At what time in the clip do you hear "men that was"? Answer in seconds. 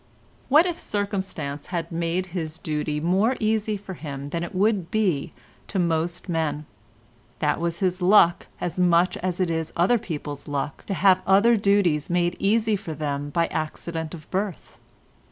6.27-7.81